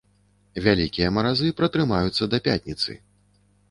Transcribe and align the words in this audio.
Вялікія 0.67 1.11
маразы 1.19 1.53
пратрымаюцца 1.61 2.23
да 2.35 2.45
пятніцы. 2.51 3.03